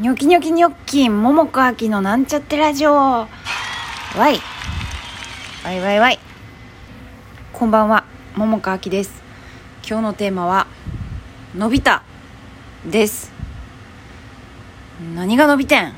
[0.00, 2.92] ニョキニョキニョッキン、ももこあきのなんちゃってラジオ。
[2.92, 3.28] わ
[4.16, 4.38] い。
[5.64, 6.20] わいわいわい。
[7.52, 8.04] こんばんは、
[8.36, 9.24] ももこあきです。
[9.84, 10.68] 今日のテーマは、
[11.56, 12.04] 伸びた。
[12.86, 13.32] です。
[15.16, 15.94] 何が伸びてん？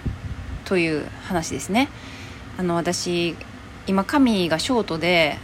[0.65, 1.91] という話ですね。
[2.57, 3.37] あの、私、
[3.87, 5.37] 今髪がショートで、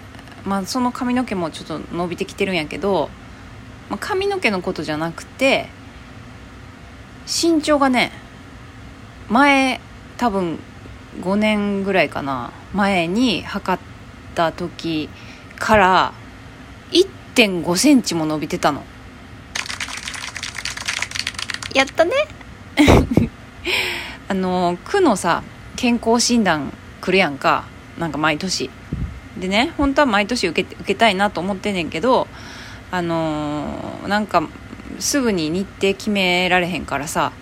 [0.47, 3.11] まあその髪の毛もちょっと伸びてきてるんやけど、
[3.91, 5.69] まあ、髪の毛のことじゃなくて、
[7.27, 8.13] 身長がね
[9.29, 9.81] 前
[10.17, 10.59] 多分
[11.21, 12.53] 5年ぐらいかな。
[12.73, 13.83] 前に測っ
[14.35, 15.09] た時
[15.59, 16.13] から
[16.91, 18.83] 1 5センチも伸びてたの。
[21.75, 22.13] やったね。
[24.29, 25.43] あの区のさ
[25.77, 27.65] 健康診断来るやんか。
[27.99, 28.71] なんか毎年。
[29.37, 32.27] でね本当は毎年受け受けたいなと思ってんねんけど
[32.91, 34.43] あのーなんか
[34.99, 37.33] すぐに日程決められへんからさ、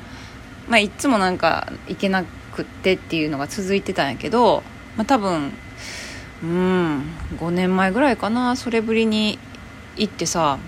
[0.69, 4.63] まあ、いつもなんか行けなくってっていうのが続いてたんやけど、
[4.97, 5.53] まあ、多分
[6.43, 7.03] うん
[7.39, 9.39] 5年前ぐらいかなそれぶりに
[9.97, 10.59] 行ってさ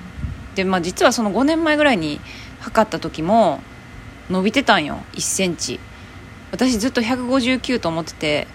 [0.55, 2.21] で、まあ、実はその5年前ぐらいに
[2.61, 3.61] 測った時も
[4.31, 5.81] 伸びてたんよ1センチ。
[6.53, 8.47] 私ずっと159と思ってて、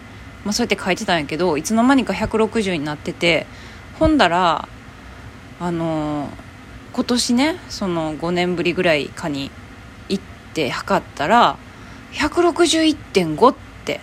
[0.45, 3.45] まあ、そうやって書いてたんやけどいつの間にか160になってて
[3.99, 4.67] ほんだら
[5.59, 6.51] あのー
[6.93, 9.49] 今年ねその5年ぶりぐらいかに
[10.51, 11.57] って測ったら
[12.13, 14.01] 161.5って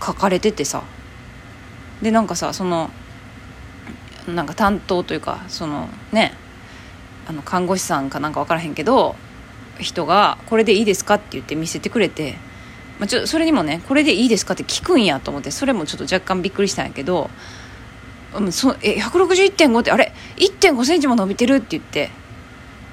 [0.00, 0.82] 書かれててさ
[2.00, 2.90] でなんかさその
[4.28, 6.34] なんか担当というかそのね
[7.26, 9.16] あの看護師さんかなんか分からへんけど
[9.78, 12.36] 人が「これでいいですか?」って言って見せてくれて、
[12.98, 17.30] まあ、ちょそれにもね「これでいいですか?」って聞くんやと思ってそれもちょっと若干びっくりしたんやけど
[18.34, 22.10] うん、そえ161.5ってあれ1 5センチも伸びてるって言って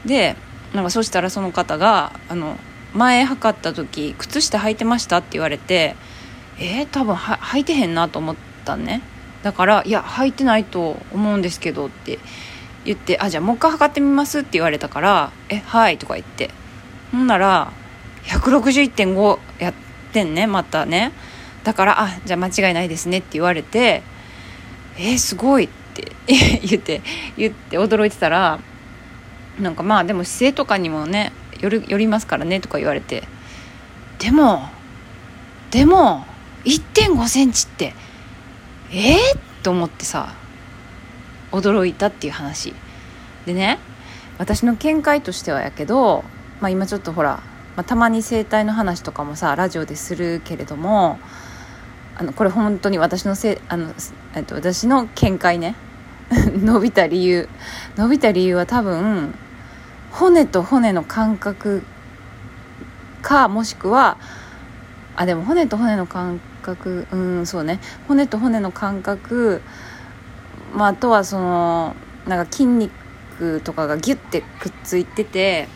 [0.06, 0.36] で
[0.74, 2.58] なんかそしたらその方があの
[2.94, 5.96] 前測った時靴下履いてましたって言われて
[6.60, 9.02] えー、多分は履いてへんなと思ったね。
[9.44, 12.20] だから「いや履いてないと思うんですけど」って
[12.84, 16.52] 言って「あじゃあもう一回測ってみます」って言われたから「えはい」とか言って。
[17.12, 17.72] ほんなら
[18.26, 19.74] 161.5やっ
[20.14, 21.12] てんねまたね。
[21.64, 24.04] だから「あじゃあ間違いないですね」って言われて
[24.98, 26.12] えー、すごいって
[26.62, 27.02] 言って
[27.38, 28.60] 言って驚いてたら
[29.60, 33.24] なんかまあでも姿勢とかにもねよるよりますからねとか言われて。
[34.20, 34.68] でも
[35.72, 36.26] でも
[36.66, 37.94] 1 5センチって
[38.92, 40.34] えー、と思ってさ
[41.52, 42.74] 驚いたっていう話。
[43.46, 43.80] でね
[44.38, 46.24] 私の見解としてはやけど、
[46.62, 47.42] まあ、今ちょっとほら、
[47.76, 51.20] まあ、たまに整体の話とかもさラジオでするけれども
[52.18, 53.94] あのこれ本当に私のせあの、
[54.36, 55.76] えっと、私の見解ね。
[56.30, 57.50] 伸びた理由。
[57.96, 59.34] 伸びた理由は多分
[60.12, 61.84] 骨と骨の感覚
[63.22, 64.18] かもしくは
[65.16, 67.80] あでも骨と骨の感覚うんそうね。
[68.08, 69.62] 骨と骨の感覚、
[70.74, 71.96] まあ、あとはその
[72.28, 75.68] なんか筋肉とかがギュッてくっついてて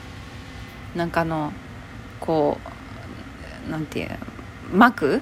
[0.96, 1.52] なんかあの
[2.20, 2.58] こ
[3.68, 4.10] うなんていう
[4.72, 5.22] 膜？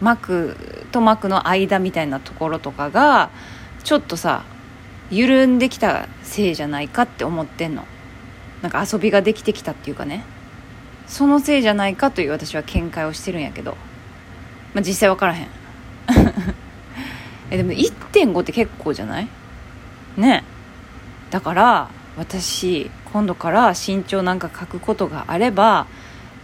[0.00, 0.56] 膜
[0.92, 3.30] と膜の間みたいなところとかが
[3.84, 4.44] ちょっとさ
[5.10, 7.86] 緩んできたせいじゃないかって思ってんの。
[8.64, 10.24] なんか遊びができてきたっていうかね。
[11.06, 13.76] そのせいじゃないかという私は見解をしてるんやけど、
[14.72, 15.48] まあ、実際分からへん。
[17.52, 19.28] えでも1.5って結構じゃない？
[20.16, 20.44] ね。
[21.30, 25.86] だから私今度から身長なんか書くことがあれば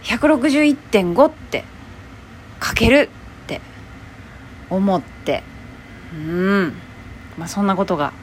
[0.03, 1.63] 161.5って
[2.61, 3.09] 書ける
[3.43, 3.61] って
[4.69, 5.41] 思って。
[6.13, 6.73] うん。
[7.39, 8.13] まあそんなことが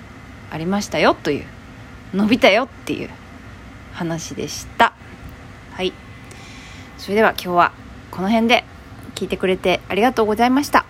[0.52, 1.44] ありましたよという。
[2.14, 3.10] 伸びたよっていう。
[3.98, 4.92] 話でした。
[5.72, 5.92] はい。
[6.98, 7.72] それでは今日は
[8.12, 8.64] この辺で
[9.16, 10.86] 聞いてくれてありがとうございました。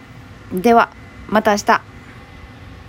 [0.53, 0.91] では
[1.29, 1.88] また明日。